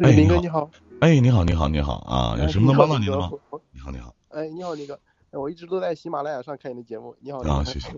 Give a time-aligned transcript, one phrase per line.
[0.00, 0.70] 哎，林哥你好，
[1.00, 3.30] 哎，你好，你好，你好啊，有哎什么能帮到您的吗？
[3.72, 3.90] 你好？
[3.90, 7.16] 你好，哎，你好，那个，我一直都在喜马拉雅上看你的节目。
[7.20, 7.88] 你好，谢谢，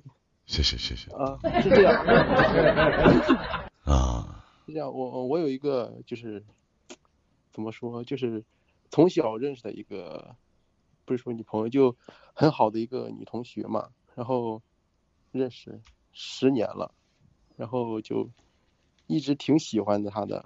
[0.46, 1.92] 谢谢，谢谢啊，是这样，
[3.84, 6.45] 啊，是这样，我我有一个就是
[7.50, 8.44] 怎么说，就是
[8.90, 10.37] 从小认识的一个，
[11.04, 11.96] 不是说女朋友，就
[12.33, 14.62] 很好的一个女同学嘛，然后
[15.33, 15.80] 认识
[16.12, 16.92] 十年了，
[17.56, 18.30] 然后就
[19.09, 20.45] 一直挺喜欢的她的，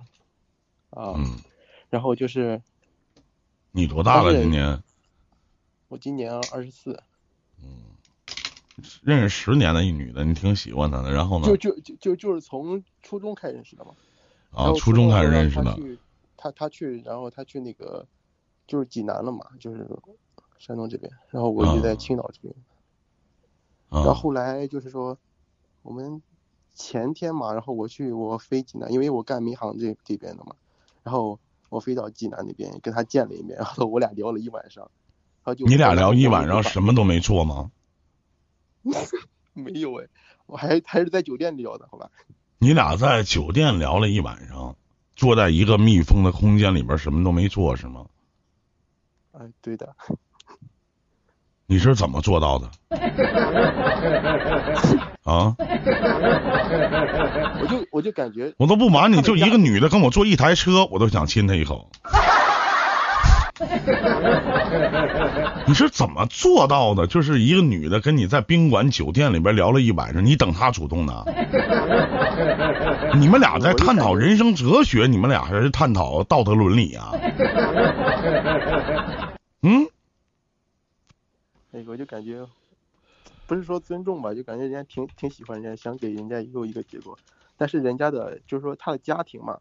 [0.93, 1.39] 啊，嗯，
[1.91, 2.63] 然后就是
[3.73, 4.33] 你多大了？
[4.33, 4.83] 今年
[5.89, 7.03] 我今年二十四，
[7.63, 7.97] 嗯
[9.03, 11.57] 认识十年的一女的，你挺喜欢她的，然后呢就？
[11.57, 13.93] 就就就就是从初中开始认识的嘛。
[14.51, 15.99] 啊，初中开始认识的，他去，
[16.37, 18.07] 他他去，然后他去那个
[18.67, 19.89] 就是济南了嘛，就是
[20.59, 22.55] 山东这边，然后我就在啊青岛这边。
[23.89, 25.17] 然后啊，后来就是说，
[25.83, 26.23] 我们
[26.75, 30.55] 前天嘛，然后我去我飞济南，因为我干民航这这边的嘛，
[31.03, 31.39] 然后
[31.69, 34.91] 我飞到济南那边跟他见了一面，然后我俩聊了一晚上，
[35.45, 37.71] 然后就你俩聊一晚上什什么都没做吗？
[39.55, 40.07] 没有哎，
[40.47, 42.11] 我还还是在酒店里聊的，好吧？
[42.59, 44.77] 你俩在酒店聊了一晚上，
[45.17, 48.07] 坐在一个密封的空间里边，什么都没做是吗？
[49.33, 49.95] 哎，对的，
[51.67, 52.71] 你是怎么做到的？
[55.25, 55.57] 啊，
[58.03, 61.89] 我就感觉我都不瞒你，就一个女的跟我坐一台车，我都想亲她一口。
[65.69, 67.07] 你是怎么做到的？
[67.07, 71.25] 就是一个女的跟你在宾馆、酒店里边聊了一晚上，你等她主动的？
[73.17, 77.13] 你们俩在探讨人生哲学，你们俩还是探讨道德伦理啊？
[79.63, 79.87] 嗯，
[81.71, 82.45] 那个我就感觉，
[83.47, 87.17] 不是说尊重吧，就感觉人家挺挺喜欢人家，想给人家一个一个结果，
[87.63, 89.57] 但是人家的就是说他的家庭嘛，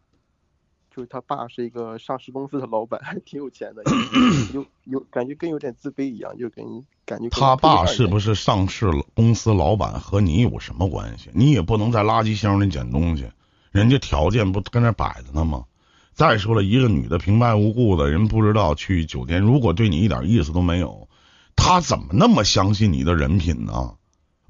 [0.92, 3.84] 就是他爸是一个上市公司的老板，还挺有钱的，
[4.52, 6.64] 有有感觉跟有点自卑一样，就跟
[7.06, 8.34] 感觉跟他爸是不是？
[8.34, 11.30] 是上市公司老板和你有什么关系？
[11.32, 13.30] 你也不能在垃圾箱里捡东西，
[13.70, 15.66] 人家条件不跟那摆着呢吗？
[16.12, 21.08] 再说了，一个女的平白无故的人不知道去酒店，如果对你一点意思都没有，
[21.54, 23.94] 她怎么那么相信你的人品呢？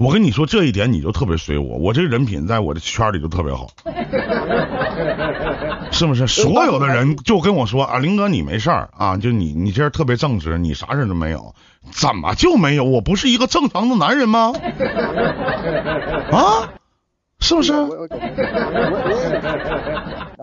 [0.02, 3.68] 我跟你说这一点，你就特别随我，我这人品在我的圈里就特别好，
[5.92, 6.26] 是不是？
[6.26, 11.54] 所有的人就跟我说啊，林哥你没事儿啊，就你你这人特别正直，你啥事儿都没有，
[11.92, 12.82] 怎么就没有？
[12.82, 14.52] 我不是一个正常的男人吗？
[16.32, 16.72] 啊，
[17.38, 17.72] 是不是？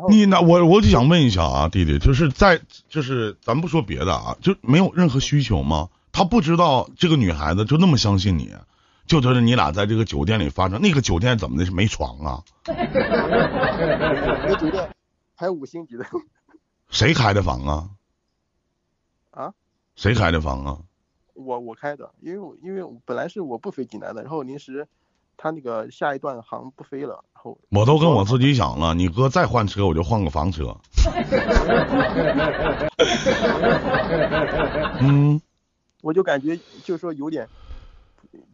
[0.10, 0.40] 你呢？
[0.42, 5.90] 我我就想问一下啊，弟弟，就是在就是咱不说别的啊，就没有任何需求吗？
[6.14, 8.52] 他不知道这个女孩子就那么相信你，
[9.10, 10.80] 就觉得你俩在这个酒店里发生。
[10.80, 11.66] 那个酒店怎么的？
[11.66, 12.44] 是没床啊？
[12.64, 14.88] 那酒店
[15.36, 16.06] 还有五星级的
[16.90, 17.90] 谁开的房啊？
[19.32, 19.52] 啊，
[19.96, 20.78] 谁开的房啊？
[21.34, 24.88] 我我开的，因为我因为我本来是我不飞济南的，然后临时
[25.38, 30.78] 他那个下一段航不飞了，然后我都跟我自己想了，你哥再换车，我就换个房车。
[35.02, 35.42] 嗯，
[36.04, 37.48] 我就感觉就是说有点，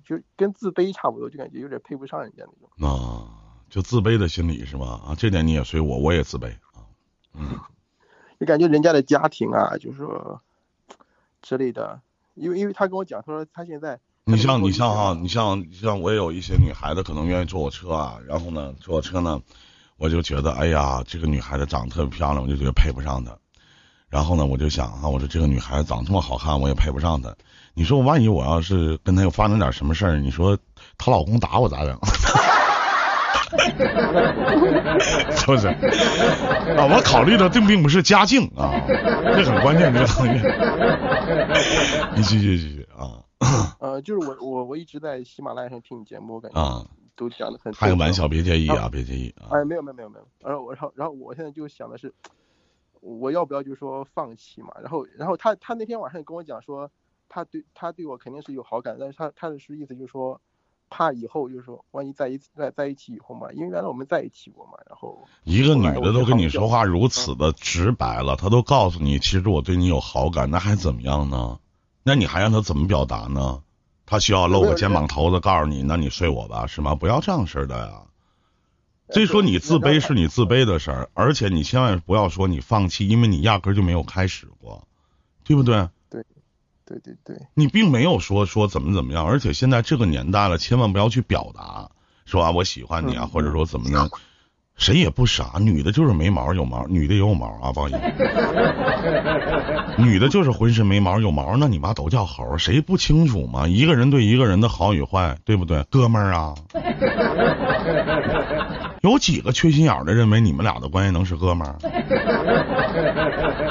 [0.05, 2.43] 就跟自卑差不多，就感觉有点配不上人家
[2.79, 2.87] 那种。
[2.87, 3.27] 啊，
[3.69, 5.01] 就自卑的心理是吧？
[5.05, 6.85] 啊，这点你也随我，我也自卑啊。
[7.33, 7.59] 嗯，
[8.39, 10.41] 就感觉人家的家庭啊，就是说
[11.41, 12.01] 之类的，
[12.35, 19.41] 因为因为他跟我讲，他说他现在你像你像哈哈，你像你像我也有一些女孩子可能愿意坐我车啊，然后呢坐我车呢，
[19.97, 23.37] 我就觉得哎呀，这个女孩子长得特别漂亮，我就觉得配不上她。
[24.15, 27.35] 然后呢，我就想啊，我说这个女孩子长这么好看，我也配不上她。
[27.73, 30.57] 你说万一我要是跟她又发生点什么事儿，你说
[30.97, 31.99] 她老公打我咋整？
[35.31, 35.67] 是不是？
[35.67, 40.31] 啊，我考虑的并并不是家境啊，这很关键，这个东西。
[42.15, 43.19] 你继续继续啊
[43.81, 46.85] 呃，就是我我我一直在喜马拉雅上听你节目，我感觉啊！
[47.17, 49.51] 都讲的很开个玩笑，别介意啊，啊别介意啊。
[49.51, 52.13] 哎，没有没有没有没有，然后我然后然后我现在就想的是，
[53.05, 54.69] 我要不要就是说放弃嘛？
[54.81, 56.89] 然后然后他他那天晚上跟我讲说，
[57.29, 60.41] 他对他对我肯定是有好感，但是他他的是意思就是说，
[60.89, 71.59] 怕以后就是说万一在一在在一起以后嘛，因为原来我们在一起过嘛，然后一个女的都跟你说话如此的直白了，她都告诉你，其实我对你有好感，那还怎么样呢？
[72.01, 73.61] 那你还让她怎么表达呢？
[74.07, 76.95] 她需要露个肩膀头子告诉你，那你睡我吧，是吗？
[76.95, 78.01] 不要这样式的呀。
[79.09, 84.87] 所以说你自卑是你自卑的事儿，而且你千万不要说你放弃，因为你压根儿就没有开始过，
[85.43, 85.87] 对不对？
[86.09, 86.23] 对
[86.85, 91.89] 对对对，你并没有说说怎么怎么样，而且现在这个年代了，千万不要去表达
[92.25, 94.09] 说啊我喜欢你啊，嗯或者说怎么的，
[94.75, 97.97] 谁也不傻，女的就是没毛有毛，女的也有毛啊，不好意思，
[99.97, 103.65] 女的就是浑身没毛有毛，那你妈都叫猴，谁不清楚吗？
[103.67, 106.53] 一个人对一个人的好与坏，对不对，哥们儿啊？
[109.01, 111.75] 有几个缺心眼的认为你们俩的关系能是哥们儿？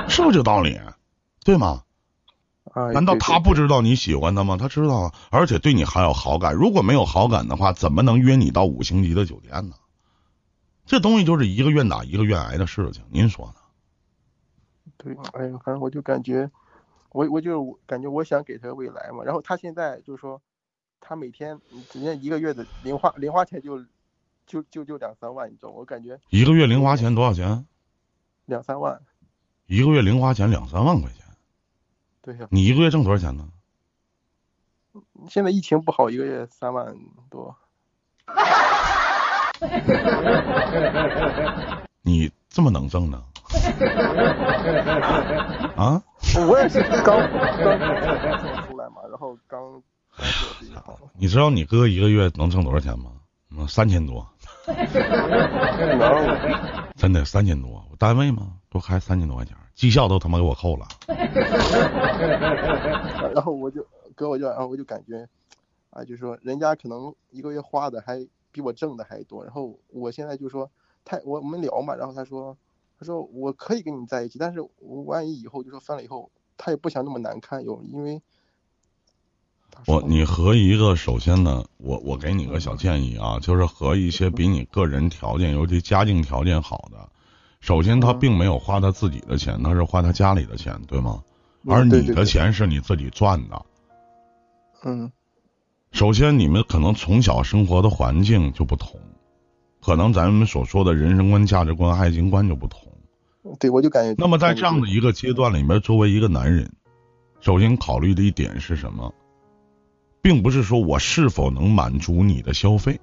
[0.08, 0.80] 是不是这道理？
[1.44, 1.82] 对吗？
[2.72, 4.56] 啊，难道他不知道你喜欢他吗？
[4.58, 6.54] 他知道啊，而且对你还有好感。
[6.54, 9.74] 如果没有好感的话，怎么能约你到五星级的酒店呢？
[10.86, 13.54] 这东西就是一个愿打一个愿挨的事情，您说呢？
[14.96, 16.50] 对，哎呀，反正我就感觉，
[17.10, 20.40] 我我就感觉我想给他未来嘛，然后他现在就是说，
[21.00, 21.58] 他每天
[21.92, 23.84] 人家一个月的零花零花钱就
[24.46, 27.66] 就就就两三万，你知道，我感觉一个月零花钱多少钱？
[28.44, 29.00] 两三万，
[29.66, 31.24] 一个月零花钱两三万块钱，
[32.20, 33.50] 对呀、你一个月挣多少钱呢？
[35.28, 36.94] 现在疫情不好，一个月三万
[37.30, 37.56] 多，
[42.02, 43.22] 你这么能挣呢？
[45.76, 46.02] 啊？
[46.48, 47.28] 我也是刚刚
[48.66, 49.80] 出来嘛，然后刚
[51.18, 53.12] 你知道你哥一个月能挣多少钱吗？
[53.56, 54.26] 嗯，三千多，
[54.66, 54.76] 能
[56.96, 57.70] 真的三千多。
[57.90, 60.86] 我单位嘛，都开三千多块钱，绩效都他妈给我扣了。
[63.32, 65.24] 然后我就哥我就然后我就感觉，
[65.90, 70.70] 啊，就是说人家可能一个月花的还比我挣的还多，然后我现在就说
[71.04, 72.56] 他我我们聊嘛，然后他说
[72.96, 78.22] 他说我可以跟你在一起，但是我万一以后就说分了以后，他也不想那么难看，有因为
[79.88, 87.10] 我你和一个首先呢，我我给你个小建议啊，就是和一些比你个人条件，尤其家境条件好的，
[87.60, 88.18] 首先他嗯。
[88.20, 91.24] 并没有花他自己的钱，他是花他家里的钱，对吗？
[91.66, 93.66] 嗯而你的钱是你自己赚的。
[94.84, 95.10] 嗯
[96.04, 99.00] 首先，你们可能从小生活的环境就不同，
[99.80, 102.78] 可能咱们所说的人生观、价值观、爱情观就不同。
[103.58, 106.70] 对我就感觉那么在这样的一个阶段里面，作为一个男人，
[107.40, 109.14] 首先考虑的一点是什么？
[110.20, 113.00] 并不是说我是否能满足你的消费，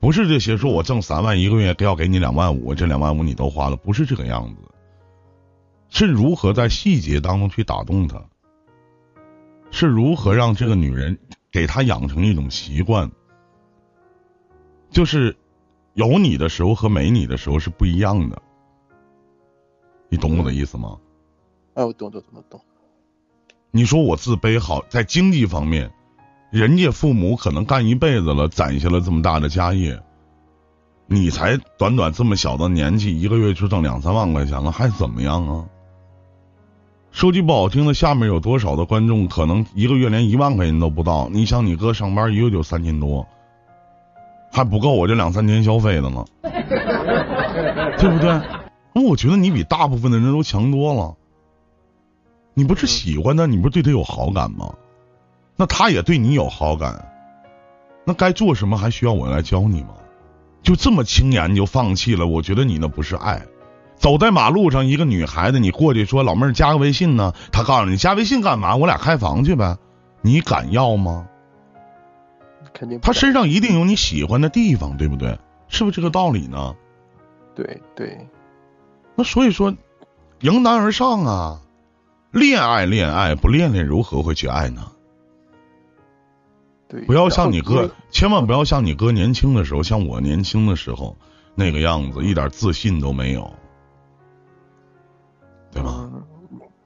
[0.00, 4.62] 不是这些说我挣三万一个月要给你两万五，这两万五你都花了，不是这个样子。
[5.90, 8.24] 是如何在细节当中去打动她？
[9.70, 11.18] 是如何让这个女人
[11.54, 13.08] 给他养成一种习惯，
[14.90, 15.36] 就是
[15.92, 18.42] 有你的时候和没你的时候是不一样的。
[20.08, 20.98] 你懂我的意思吗？
[21.74, 22.60] 哎我懂懂懂懂懂，
[23.70, 25.92] 你说我自卑好，在经济方面，
[26.50, 30.02] 人家父母可能干一辈子了，攒下了这么大的家业，
[31.06, 35.68] 你才短短这么小的年纪，一个月就挣两三万块钱了，还怎么样啊？
[37.14, 41.28] 说句不好听的，下面有多少的观众可能一个月连一万块钱都不到？
[41.30, 43.24] 你想，你哥上班一个月就三千多，
[44.50, 48.40] 还不够我这两三天消费的呢， 对不对？
[48.92, 51.14] 那我觉得你比大部分的人都强多了。
[52.52, 54.74] 你不是喜欢他，你不是对他有好感吗？
[55.54, 57.12] 那他也对你有好感，
[58.04, 59.90] 那该做什么还需要我来教你吗？
[60.64, 62.26] 就这么轻言你就放弃了？
[62.26, 63.40] 我觉得你那不是爱。
[63.96, 68.76] 走在马路上，一个女孩子，你过去说老妹儿加个微信呢，她告诉你加微信干嘛？
[68.76, 69.78] 我俩开房去呗，
[70.22, 71.28] 你敢要吗？
[72.72, 75.38] 肯定不敢他身上一定有你喜欢的地方，对不对？
[75.68, 76.74] 是不是这个道理呢？
[77.54, 78.28] 对对
[79.14, 79.74] 那所以说，
[80.40, 81.60] 迎难而上啊！
[82.32, 84.90] 恋爱恋爱，不恋恋如何会去爱呢？
[86.88, 91.16] 对，不要像你哥，千万不要像你哥年轻的时候，像我年轻的时候
[91.54, 93.54] 那个样子，一点自信都没有，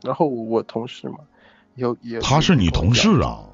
[0.02, 1.18] 然后我同事嘛，
[1.74, 3.44] 有也他是你同事，啊，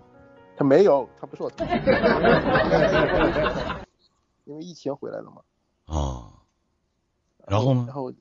[0.57, 1.75] 他没有，他不是我同事，
[4.45, 5.43] 因为疫情回来了嘛。
[5.87, 6.33] 啊，
[7.47, 8.13] 然后呢然后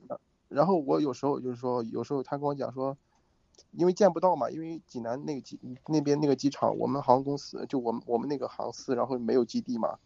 [0.50, 2.98] 然后我有时候就是说，有时候他跟我讲说，
[3.72, 9.98] 因为见不到嘛，因为济南那个机那边那个机场，我们航空公司就我们我们那个航司，然后没有基地嘛，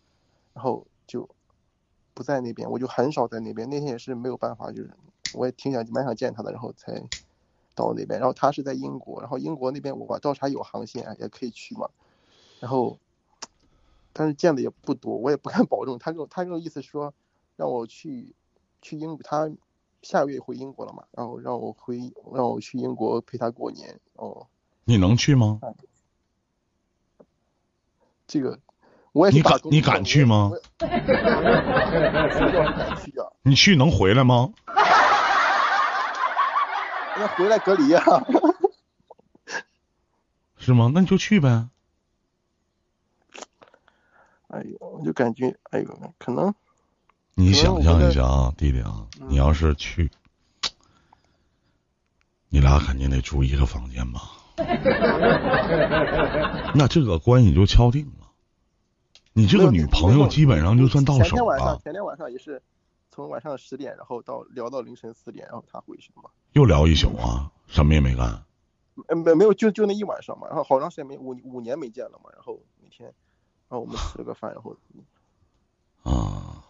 [0.53, 1.29] 然后就
[2.13, 3.69] 不在那边，我就很少在那边。
[3.69, 4.91] 那天也是没有办法，就是
[5.31, 7.03] 我也挺想蛮想见他的，然后才
[7.77, 8.19] 到那边。
[8.19, 11.87] 然后他是在英国，然后英国那边我倒是还有航线也可以去嘛，
[12.59, 12.99] 然后
[14.11, 15.97] 但是见的也不多，我也不敢 保证。
[15.99, 17.13] 他跟我他跟我意思是说
[17.55, 18.33] 让我去
[18.81, 19.49] 去英国，他
[20.01, 23.99] 下个月回英国了嘛，然后让我回让我去英国陪他过年。
[24.15, 24.47] 哦，
[24.85, 25.61] 你能去吗？
[28.25, 28.59] 这个
[29.13, 30.51] 我也你敢你敢去吗
[33.41, 34.53] 你去能回来吗？
[37.19, 38.03] 那回来隔离啊。
[40.57, 40.91] 是吗？
[40.93, 41.67] 那你就去呗。
[44.49, 46.53] 哎呦，我就感觉，哎呦，可能
[47.35, 50.09] 你想象一下啊，弟弟啊，你要是去，
[52.49, 54.21] 你俩肯定得住一个房间吧？
[56.73, 58.27] 那这个关系就敲定了。
[59.33, 61.25] 你这个女朋友基本上就算到手了。
[61.25, 62.61] 前天晚上，前天晚上也是
[63.09, 66.29] 从晚上十点，然后到聊到凌晨四点，然后他回去的嘛。
[66.53, 68.43] 又聊一宿啊，什么也没干。
[69.23, 73.07] 没没有，就就那一晚上嘛，然后好长时间没五五年没见了嘛，然后那天，
[73.69, 74.75] 然后我们吃了个饭，然后。
[76.03, 76.63] 啊。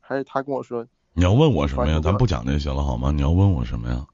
[0.00, 0.86] 还是他跟我说。
[1.14, 1.98] 你要问我什么呀？
[1.98, 3.10] 咱不讲那些了好吗？
[3.10, 4.06] 你要问我什么呀？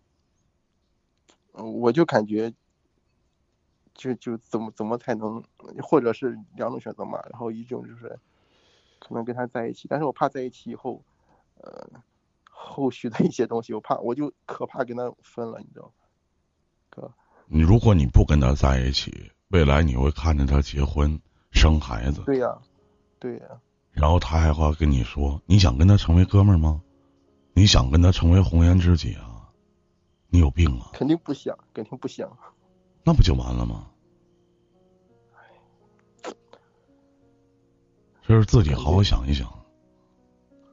[1.52, 2.52] 我就感觉，
[3.94, 5.42] 就就怎么怎么才能，
[5.82, 7.20] 或者是两种选择嘛。
[7.30, 8.18] 然后一种就是，
[9.06, 11.02] 可能跟他在一起，但是我怕在一起以后，
[11.58, 11.88] 呃，
[12.50, 15.92] 后续的一些东西，我怕，我就可怕跟他分了，你知道吗？
[16.90, 17.12] 哥，
[17.46, 21.20] 你如果你不跟他在一起，未来你会看着他结婚
[21.50, 22.22] 生孩子。
[22.24, 22.58] 对呀，
[23.18, 23.60] 对呀。
[23.92, 26.82] 然后他还会跟你说：“你想跟他成为哥们儿吗？
[27.52, 29.30] 你想跟他成为红颜知己啊？”
[30.28, 30.90] 你有病啊！
[30.92, 32.36] 肯定不想，肯定不想。
[33.04, 33.86] 那不就完了吗？
[38.34, 39.48] 就是自己好好想一想。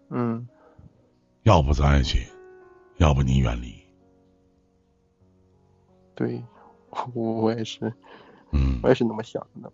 [0.09, 0.47] 嗯。
[1.43, 2.25] 要不在一起，
[2.97, 3.71] 要不你远离。
[6.15, 6.43] 对，
[7.13, 7.93] 我我也是。
[8.51, 8.79] 嗯。
[8.81, 9.71] 我也是那么想的。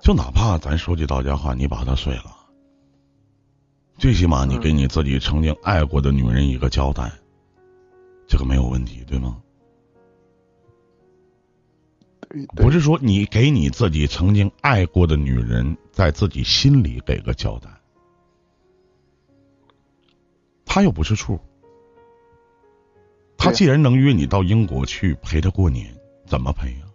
[0.00, 2.36] 就哪怕咱说句到家话，你把他睡了，
[3.98, 7.10] 最起码你给你自己曾经爱过的女人一个交代。
[8.28, 9.42] 这个没有问题，对吗？
[12.56, 17.68] 不是说你给你自己曾经爱过的女人，在自己心里给个交代，
[20.64, 21.38] 他又不是处。
[23.36, 25.94] 他既然能约你到英国去陪他过年，
[26.26, 26.86] 怎么陪呀？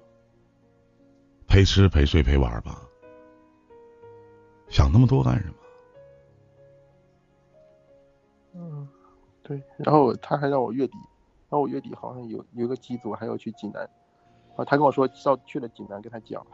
[1.47, 2.81] 陪吃陪睡陪玩吧。
[4.67, 5.53] 想那么多干什么？
[8.55, 8.87] 嗯，
[9.43, 9.61] 对。
[9.77, 10.93] 然后他还让我月底。
[11.49, 13.89] 然后我月底好像有有个机组还要去济南，
[14.59, 16.45] 啊，他跟我说要去了济南跟他讲，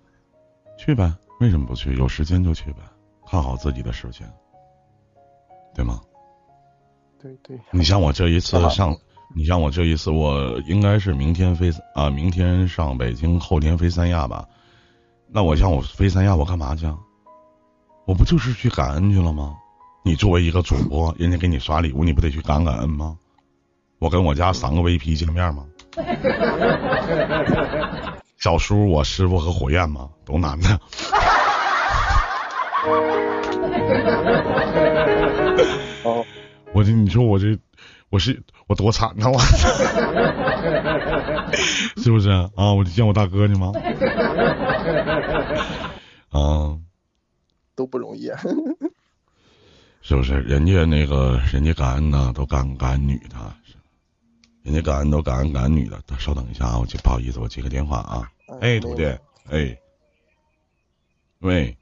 [0.76, 1.94] 去呗，为什么不去？
[1.94, 2.82] 有时间就去呗，
[3.26, 4.30] 看好自己的时间，
[5.74, 6.00] 对吗？
[7.18, 7.58] 对对。
[7.70, 8.94] 你像我这一次 上，
[9.34, 14.46] 你像我这一次，我应该是明天飞啊，明天上北京，后天飞三亚吧。
[15.26, 16.86] 那我像我飞三亚，我干嘛去？
[18.06, 19.56] 我不就是去感恩去了吗？
[20.04, 23.18] 你作为一个主播，人家给你刷礼物，你不得去感感恩吗？
[23.98, 25.64] 我跟我家三个 VP 见面吗？
[28.38, 30.08] 小叔，我师傅和火焰吗？
[30.24, 30.80] 都男的。
[36.04, 36.24] 哦，
[36.72, 37.58] 我这你说我这
[38.10, 39.38] 我是我多惨呐我，
[42.00, 42.48] 是不是啊？
[42.72, 43.72] 我见我大哥去吗？
[46.30, 46.78] 啊，
[47.74, 48.30] 都不容易，
[50.00, 50.40] 是不是？
[50.42, 53.36] 人家那个人家感恩呢，都感感恩女的。
[54.68, 58.30] 人家感恩都感恩感恩女的，稍等一下啊，我接不好意思，我接个电话啊。
[58.60, 59.06] 哎，徒弟，
[59.48, 59.80] 哎，
[61.38, 61.74] 喂，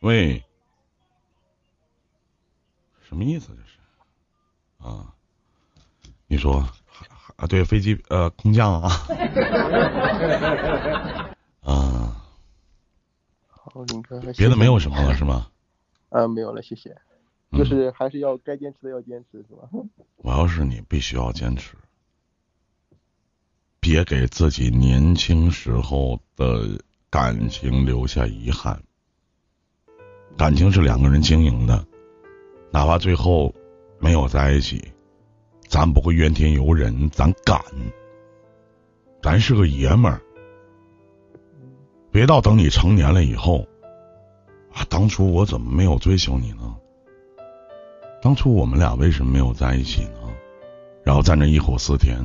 [0.00, 0.42] 喂，
[3.08, 3.78] 什么意思这是？
[4.84, 5.14] 啊，
[6.26, 6.68] 你说
[7.36, 7.46] 啊？
[7.46, 8.90] 对，飞机呃，空降啊。
[11.62, 12.20] 啊。
[13.46, 14.18] 好，林哥。
[14.36, 15.46] 别的没有什么了是吗？
[16.08, 17.00] 啊，没有了，谢谢。
[17.56, 19.68] 就是还是要该坚持的要坚持，是吧？
[20.16, 21.76] 我要是你，必须要坚持，
[23.80, 28.82] 别给自己年轻时候的感情留下遗憾。
[30.36, 31.86] 感情是两个人经营的，
[32.70, 33.54] 哪怕最后
[33.98, 34.92] 没有在一起，
[35.68, 37.58] 咱不会怨天尤人，咱敢，
[39.22, 40.20] 咱是个爷们儿。
[42.10, 43.66] 别到等你成年了以后，
[44.72, 46.76] 啊，当初我怎么没有追求你呢？
[48.22, 50.20] 当初我们俩为什么没有在一起呢？
[51.04, 52.20] 然后在那忆苦思甜，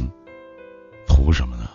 [1.08, 1.70] 图什么呢？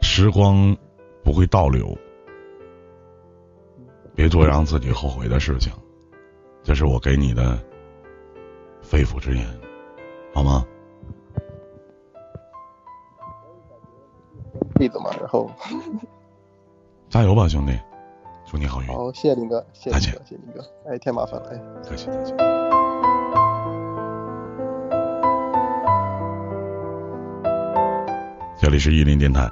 [0.00, 0.76] 时光
[1.24, 1.96] 不会倒流，
[4.14, 5.72] 别做让自己后悔的事情。
[6.62, 7.58] 这是我给你的
[8.80, 9.44] 肺腑之言，
[10.32, 10.64] 好吗？
[14.76, 15.50] 弟子嘛，然后
[17.10, 17.76] 加油吧，兄弟。
[18.54, 18.86] 祝你好运！
[18.86, 22.32] 好，谢谢林哥，谢谢林哥，谢谢林哥，哎，添麻烦了，哎，客气客气。
[28.56, 29.50] 这里是玉林电台。